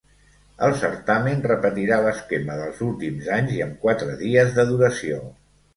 El 0.67 0.71
certamen 0.83 1.43
repetirà 1.47 2.01
l’esquema 2.07 2.57
dels 2.63 2.83
últims 2.89 3.31
anys 3.39 3.55
i 3.61 3.65
amb 3.69 3.81
quatre 3.87 4.21
dies 4.27 4.55
de 4.59 4.69
duració. 4.75 5.25